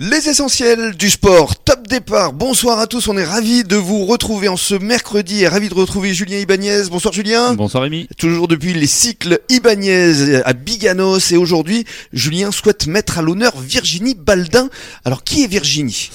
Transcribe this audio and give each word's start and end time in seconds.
Les 0.00 0.28
essentiels 0.28 0.94
du 0.94 1.10
sport, 1.10 1.56
top 1.56 1.88
départ. 1.88 2.32
Bonsoir 2.32 2.78
à 2.78 2.86
tous, 2.86 3.08
on 3.08 3.18
est 3.18 3.24
ravis 3.24 3.64
de 3.64 3.74
vous 3.74 4.04
retrouver 4.04 4.46
en 4.46 4.56
ce 4.56 4.76
mercredi 4.76 5.42
et 5.42 5.48
ravis 5.48 5.68
de 5.68 5.74
retrouver 5.74 6.14
Julien 6.14 6.38
Ibanez. 6.38 6.84
Bonsoir 6.88 7.12
Julien. 7.12 7.54
Bonsoir 7.54 7.82
Rémi. 7.82 8.06
Toujours 8.16 8.46
depuis 8.46 8.74
les 8.74 8.86
cycles 8.86 9.40
Ibanez 9.48 10.40
à 10.44 10.52
Biganos 10.52 11.32
et 11.32 11.36
aujourd'hui, 11.36 11.84
Julien 12.12 12.52
souhaite 12.52 12.86
mettre 12.86 13.18
à 13.18 13.22
l'honneur 13.22 13.58
Virginie 13.58 14.14
Baldin. 14.14 14.68
Alors 15.04 15.24
qui 15.24 15.42
est 15.42 15.48
Virginie? 15.48 16.10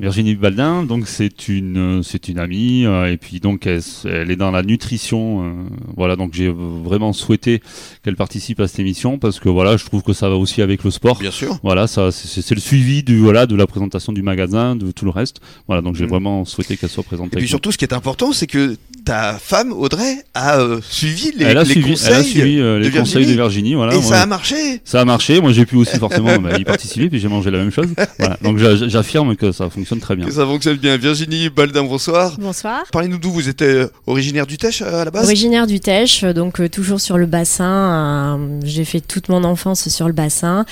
Virginie 0.00 0.34
Baldin, 0.34 0.84
donc 0.84 1.06
c'est 1.06 1.48
une 1.48 2.02
c'est 2.02 2.28
une 2.28 2.38
amie 2.38 2.86
euh, 2.86 3.12
et 3.12 3.18
puis 3.18 3.38
donc 3.38 3.66
elle, 3.66 3.82
elle, 4.04 4.30
est 4.30 4.36
dans 4.36 4.50
la 4.50 4.62
nutrition. 4.62 5.44
Euh, 5.44 5.52
voilà, 5.96 6.16
donc 6.16 6.32
j'ai 6.32 6.48
vraiment 6.48 7.12
souhaité 7.12 7.60
qu'elle 8.02 8.16
participe 8.16 8.60
à 8.60 8.68
cette 8.68 8.80
émission 8.80 9.18
parce 9.18 9.40
que 9.40 9.50
voilà, 9.50 9.76
je 9.76 9.84
trouve 9.84 10.02
que 10.02 10.14
ça 10.14 10.30
va 10.30 10.36
aussi 10.36 10.62
avec 10.62 10.84
le 10.84 10.90
sport. 10.90 11.18
Bien 11.18 11.30
sûr. 11.30 11.58
Voilà, 11.62 11.86
ça 11.86 12.10
c'est 12.12 12.54
le 12.54 12.60
suivi 12.60 13.02
du 13.02 13.18
voilà 13.18 13.46
de 13.46 13.54
la 13.54 13.66
présentation 13.66 14.12
du 14.12 14.22
magasin, 14.22 14.74
de 14.74 14.90
tout 14.90 15.04
le 15.04 15.10
reste. 15.10 15.40
Voilà, 15.66 15.82
donc 15.82 15.96
j'ai 15.96 16.06
mmh. 16.06 16.10
vraiment 16.10 16.44
souhaité 16.46 16.78
qu'elle 16.78 16.90
soit 16.90 17.02
présente. 17.02 17.34
Et 17.34 17.36
puis 17.36 17.48
surtout, 17.48 17.70
ce 17.70 17.76
qui 17.76 17.84
est 17.84 17.92
important, 17.92 18.32
c'est 18.32 18.46
que 18.46 18.76
ta 19.04 19.34
femme 19.34 19.72
Audrey 19.72 20.22
a 20.34 20.60
euh, 20.60 20.80
suivi 20.88 21.32
les, 21.36 21.44
elle 21.44 21.58
a 21.58 21.64
les 21.64 21.70
suivi, 21.70 21.90
conseils, 21.90 22.12
elle 22.12 22.20
a 22.20 22.22
suivi, 22.22 22.60
euh, 22.60 22.78
les 22.78 22.90
de 22.90 22.98
conseils 22.98 23.24
Virginie. 23.24 23.36
de 23.36 23.42
Virginie. 23.42 23.74
Voilà, 23.74 23.94
Et 23.94 24.00
moi, 24.00 24.04
ça 24.04 24.22
a 24.22 24.26
marché. 24.26 24.80
ça 24.84 25.00
a 25.00 25.04
marché. 25.04 25.40
Moi, 25.40 25.52
j'ai 25.52 25.66
pu 25.66 25.76
aussi 25.76 25.98
forcément 25.98 26.38
bah, 26.40 26.58
y 26.58 26.64
participer, 26.64 27.08
puis 27.08 27.18
j'ai 27.18 27.28
mangé 27.28 27.50
la 27.50 27.58
même 27.58 27.72
chose. 27.72 27.88
Voilà, 28.18 28.38
donc 28.42 28.58
j'a- 28.58 28.88
j'affirme 28.88 29.36
que 29.36 29.52
ça 29.52 29.68
fonctionne 29.68 29.89
très 29.98 30.14
bien. 30.16 30.26
Que 30.26 30.32
ça 30.32 30.44
fonctionne 30.46 30.76
bien. 30.76 30.96
Virginie 30.96 31.48
Baldin, 31.50 31.82
bonsoir. 31.84 32.36
Bonsoir. 32.38 32.84
Parlez-nous 32.92 33.18
d'où 33.18 33.30
vous 33.30 33.48
êtes 33.48 33.62
euh, 33.62 33.88
originaire 34.06 34.46
du 34.46 34.56
Tèche 34.58 34.82
euh, 34.82 35.02
à 35.02 35.04
la 35.04 35.10
base 35.10 35.24
Originaire 35.26 35.66
du 35.66 35.80
Tèche, 35.80 36.24
donc 36.24 36.60
euh, 36.60 36.68
toujours 36.68 37.00
sur 37.00 37.18
le 37.18 37.26
bassin. 37.26 38.38
euh, 38.38 38.60
j'ai 38.64 38.84
fait 38.84 39.00
toute 39.00 39.28
mon 39.28 39.42
enfance 39.44 39.88
sur 39.88 40.06
le 40.06 40.12
bassin. 40.12 40.64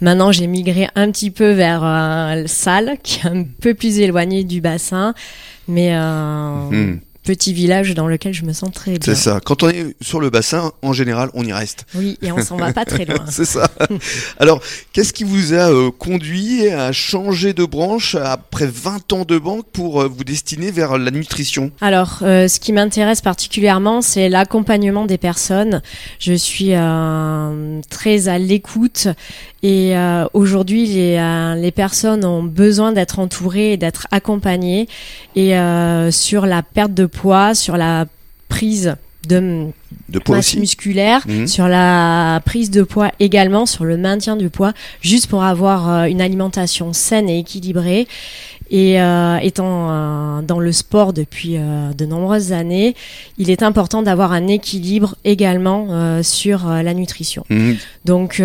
Maintenant, 0.00 0.30
j'ai 0.32 0.46
migré 0.46 0.88
un 0.94 1.10
petit 1.10 1.30
peu 1.30 1.50
vers 1.52 1.82
euh, 1.84 2.44
Salles, 2.46 2.96
qui 3.02 3.20
est 3.20 3.28
un 3.28 3.44
peu 3.60 3.74
plus 3.74 3.98
éloigné 3.98 4.44
du 4.44 4.60
bassin, 4.60 5.14
mais 5.68 5.94
euh, 5.94 6.70
Mhm. 6.70 7.00
Petit 7.30 7.52
village 7.52 7.94
dans 7.94 8.08
lequel 8.08 8.34
je 8.34 8.44
me 8.44 8.52
sens 8.52 8.72
très 8.72 8.98
bien. 8.98 9.00
C'est 9.04 9.14
ça. 9.14 9.38
Quand 9.44 9.62
on 9.62 9.68
est 9.68 9.94
sur 10.00 10.18
le 10.18 10.30
bassin, 10.30 10.72
en 10.82 10.92
général, 10.92 11.30
on 11.32 11.44
y 11.44 11.52
reste. 11.52 11.86
Oui, 11.94 12.18
et 12.22 12.32
on 12.32 12.42
s'en 12.42 12.56
va 12.56 12.72
pas 12.72 12.84
très 12.84 13.04
loin. 13.04 13.24
C'est 13.28 13.44
ça. 13.44 13.68
Alors, 14.40 14.60
qu'est-ce 14.92 15.12
qui 15.12 15.22
vous 15.22 15.54
a 15.54 15.70
euh, 15.70 15.92
conduit 15.92 16.68
à 16.68 16.90
changer 16.90 17.52
de 17.52 17.64
branche 17.64 18.16
après 18.16 18.66
20 18.66 19.12
ans 19.12 19.24
de 19.24 19.38
banque 19.38 19.66
pour 19.72 20.02
euh, 20.02 20.08
vous 20.08 20.24
destiner 20.24 20.72
vers 20.72 20.98
la 20.98 21.12
nutrition? 21.12 21.70
Alors, 21.80 22.18
euh, 22.22 22.48
ce 22.48 22.58
qui 22.58 22.72
m'intéresse 22.72 23.20
particulièrement, 23.20 24.02
c'est 24.02 24.28
l'accompagnement 24.28 25.06
des 25.06 25.18
personnes. 25.18 25.82
Je 26.18 26.32
suis 26.32 26.72
très 27.90 28.28
à 28.28 28.38
l'écoute 28.38 29.06
et 29.62 29.94
aujourd'hui, 30.32 30.86
les, 30.86 31.54
les 31.56 31.70
personnes 31.70 32.24
ont 32.24 32.42
besoin 32.42 32.92
d'être 32.92 33.18
entourées 33.18 33.74
et 33.74 33.76
d'être 33.76 34.08
accompagnées 34.10 34.88
et 35.36 35.54
sur 36.10 36.46
la 36.46 36.62
perte 36.62 36.94
de 36.94 37.06
poids, 37.06 37.19
sur 37.54 37.76
la 37.76 38.06
prise 38.48 38.96
de 39.28 39.70
De 40.08 40.18
poids 40.18 40.36
masse 40.36 40.48
aussi 40.48 40.60
musculaire, 40.60 41.22
Mhm. 41.28 41.46
sur 41.46 41.68
la 41.68 42.40
prise 42.44 42.70
de 42.70 42.82
poids 42.82 43.10
également, 43.20 43.64
sur 43.66 43.84
le 43.84 43.96
maintien 43.96 44.36
du 44.36 44.50
poids, 44.50 44.72
juste 45.02 45.26
pour 45.28 45.42
avoir 45.44 45.88
euh, 45.88 46.04
une 46.04 46.20
alimentation 46.20 46.92
saine 46.92 47.28
et 47.28 47.38
équilibrée. 47.38 48.06
Et 48.72 49.00
euh, 49.00 49.38
étant 49.38 49.88
euh, 49.90 50.42
dans 50.42 50.60
le 50.60 50.70
sport 50.70 51.12
depuis 51.12 51.56
euh, 51.56 51.92
de 51.92 52.06
nombreuses 52.06 52.52
années, 52.52 52.94
il 53.36 53.50
est 53.50 53.64
important 53.64 54.00
d'avoir 54.02 54.30
un 54.30 54.46
équilibre 54.46 55.16
également 55.24 56.22
sur 56.22 56.68
la 56.68 56.94
nutrition. 56.94 57.44
Mhm. 57.50 57.76
Donc 58.04 58.40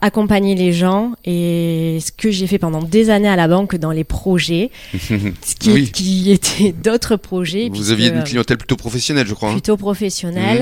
accompagner 0.00 0.54
les 0.54 0.72
gens 0.72 1.12
et 1.24 1.98
ce 2.04 2.12
que 2.12 2.30
j'ai 2.30 2.46
fait 2.46 2.58
pendant 2.58 2.80
des 2.82 3.10
années 3.10 3.28
à 3.28 3.36
la 3.36 3.48
banque 3.48 3.76
dans 3.76 3.90
les 3.90 4.04
projets, 4.04 4.70
ce 5.00 5.54
qui, 5.58 5.72
Oui. 5.72 5.90
qui 5.90 6.30
étaient 6.30 6.72
d'autres 6.84 7.16
projets. 7.16 7.70
Vous 7.72 7.90
aviez 7.90 8.08
une 8.08 8.22
clientèle 8.22 8.56
plutôt 8.58 8.76
professionnelle, 8.76 9.26
je 9.26 9.34
crois. 9.34 9.48
hein. 9.50 9.52
plutôt 9.52 9.76
professionnel. 9.76 10.59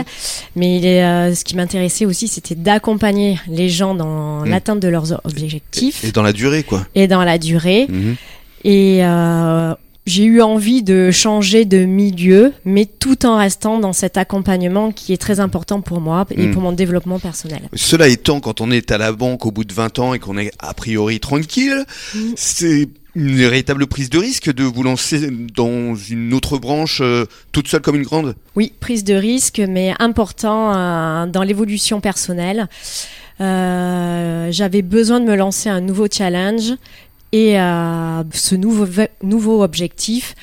Mais 0.56 0.78
il 0.78 0.86
est, 0.86 1.04
euh, 1.04 1.34
ce 1.34 1.44
qui 1.44 1.56
m'intéressait 1.56 2.04
aussi, 2.06 2.28
c'était 2.28 2.54
d'accompagner 2.54 3.38
les 3.48 3.68
gens 3.68 3.94
dans 3.94 4.40
Mhm. 4.40 4.50
l'atteinte 4.50 4.80
de 4.80 4.88
leurs 4.88 5.12
objectifs 5.24 6.04
Et 6.04 6.12
dans 6.12 6.22
la 6.22 6.32
durée, 6.32 6.62
quoi. 6.62 6.86
et, 6.94 7.06
dans 7.08 7.24
la 7.24 7.38
durée. 7.38 7.86
Mhm. 7.88 8.16
Et 8.64 9.04
euh, 9.04 9.74
j'ai 10.06 10.24
eu 10.24 10.40
envie 10.42 10.82
de 10.82 11.10
changer 11.10 11.64
de 11.64 11.84
milieu, 11.84 12.52
mais 12.64 12.86
tout 12.86 13.26
en 13.26 13.36
restant 13.38 13.78
dans 13.78 13.92
cet 13.92 14.16
accompagnement 14.16 14.90
qui 14.90 15.12
est 15.12 15.18
très 15.18 15.38
important 15.38 15.80
pour 15.80 16.00
moi 16.00 16.26
et 16.30 16.46
Mhm. 16.46 16.52
pour 16.52 16.62
mon 16.62 16.72
développement 16.72 17.18
personnel. 17.18 17.60
Cela 17.74 18.08
étant, 18.08 18.40
quand 18.40 18.60
on 18.60 18.70
est 18.70 18.90
à 18.90 18.98
la 18.98 19.12
banque 19.12 19.44
au 19.46 19.50
bout 19.52 19.64
de 19.64 19.72
20 19.74 19.98
ans 19.98 20.14
et 20.14 20.18
qu'on 20.18 20.38
est 20.38 20.50
a 20.58 20.72
priori 20.74 21.20
tranquille, 21.20 21.84
Mhm. 22.14 22.32
c'est 22.36 22.88
une 23.18 23.34
véritable 23.34 23.86
prise 23.86 24.10
de 24.10 24.18
risque 24.18 24.52
de 24.52 24.64
vous 24.64 24.82
lancer 24.82 25.30
dans 25.54 25.94
une 25.94 26.32
autre 26.34 26.58
branche 26.58 27.00
euh, 27.02 27.24
toute 27.52 27.68
seule 27.68 27.80
comme 27.82 27.96
une 27.96 28.02
grande? 28.04 28.34
Oui, 28.56 28.72
prise 28.80 29.04
de 29.04 29.14
risque, 29.14 29.60
mais 29.68 29.92
important 29.98 30.74
euh, 30.74 31.26
dans 31.26 31.42
l'évolution 31.42 32.00
personnelle. 32.00 32.68
Euh, 33.40 34.48
J'avais 34.50 34.82
besoin 34.82 35.20
de 35.20 35.24
me 35.26 35.36
lancer 35.36 35.68
un 35.68 35.80
nouveau 35.80 36.06
challenge 36.10 36.72
et 37.32 37.54
ce 37.54 38.54
nouveau, 38.54 38.86
ve- 38.86 39.08
nouveau 39.22 39.62
objectif 39.62 40.34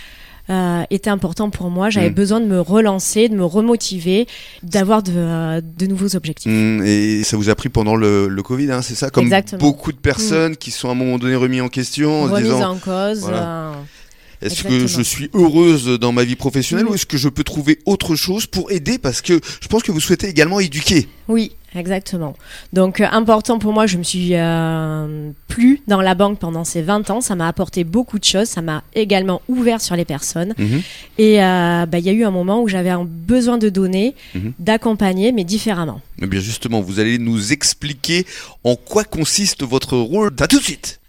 euh, 0.50 0.84
était 0.90 1.10
important 1.10 1.50
pour 1.50 1.70
moi. 1.70 1.90
J'avais 1.90 2.10
Mm. 2.10 2.14
besoin 2.14 2.40
de 2.40 2.46
me 2.46 2.60
relancer, 2.60 3.30
de 3.30 3.36
me 3.36 3.46
remotiver, 3.46 4.28
d'avoir 4.64 5.02
de, 5.04 5.12
euh, 5.16 5.62
de 5.62 5.86
nouveaux 5.88 6.16
objectifs. 6.16 6.52
Mm, 6.52 6.84
Et 6.86 7.24
ça 7.24 7.36
vous 7.38 7.50
a 7.50 7.56
pris 7.56 7.70
pendant 7.70 7.96
le, 7.96 8.28
le 8.28 8.44
Covid, 8.44 8.72
hein, 8.72 8.82
c'est 8.82 8.96
ça 8.96 9.10
Comme 9.10 9.26
Exactement. 9.26 9.60
beaucoup 9.60 9.92
de 9.92 9.98
personnes 9.98 10.56
qui 10.56 10.72
sont 10.72 10.90
à 10.90 10.92
un 10.92 10.96
moment 10.96 11.18
donné 11.18 11.36
remis 11.36 11.62
en 11.62 11.70
question 11.70 12.24
en 12.24 12.40
disant 12.40 12.72
en 12.74 12.78
cause. 12.78 13.22
voilà. 13.22 13.38
euh, 13.70 13.74
est-ce 14.42 14.64
que 14.64 14.86
je 14.86 15.02
suis 15.02 15.30
heureuse 15.34 15.98
dans 16.00 16.12
ma 16.12 16.24
vie 16.24 16.36
professionnelle 16.36 16.86
Mm. 16.86 16.90
ou 16.90 16.94
est-ce 16.96 17.06
que 17.08 17.18
je 17.18 17.30
peux 17.30 17.44
trouver 17.44 17.80
autre 17.86 18.16
chose 18.16 18.46
pour 18.46 18.72
aider? 18.72 18.98
Parce 19.00 19.22
que 19.22 19.40
je 19.62 19.68
pense 19.68 19.82
que 19.82 19.92
vous 19.92 20.00
souhaitez 20.02 20.28
également 20.28 20.60
éduquer. 20.60 21.08
Oui, 21.28 21.54
exactement. 21.76 22.36
Donc 22.74 23.02
euh, 23.02 23.06
important 23.12 23.60
pour 23.60 23.74
moi, 23.74 23.86
je 23.88 23.98
me 23.98 24.04
suis 24.04 24.30
euh, 24.34 25.32
plus 25.48 25.82
dans 25.88 26.02
la 26.02 26.16
banque 26.16 26.40
pendant 26.40 26.64
ces 26.64 26.82
20 26.82 27.10
ans, 27.10 27.22
ça 27.22 27.36
m'a 27.36 27.48
apporté 27.48 27.84
beaucoup 27.84 28.20
de 28.20 28.24
choses, 28.24 28.48
ça 28.48 28.62
m'a 28.62 28.84
également 28.94 29.42
ouvert 29.48 29.82
sur 29.82 29.96
les 29.96 30.06
personnes 30.06 30.54
Mhm. 30.58 30.82
et 31.18 31.44
euh, 31.44 31.86
bah, 31.86 32.00
il 32.00 32.06
y 32.06 32.10
a 32.10 32.14
eu 32.14 32.24
un 32.26 32.32
moment 32.32 32.62
où 32.62 32.68
j'avais 32.68 32.90
un 32.90 33.06
besoin 33.06 33.58
de 33.58 33.70
donner, 33.70 34.16
Mhm. 34.36 34.54
d'accompagner 34.60 35.32
mais 35.32 35.44
différemment. 35.44 36.02
Eh 36.22 36.28
bien 36.28 36.40
justement, 36.40 36.82
vous 36.82 37.00
allez 37.00 37.18
nous 37.18 37.52
expliquer 37.54 38.26
en 38.64 38.76
quoi 38.76 39.04
consiste 39.04 39.64
votre 39.64 39.98
rôle. 39.98 40.32
À 40.40 40.48
tout 40.48 40.60
de 40.60 40.64
suite 40.64 41.00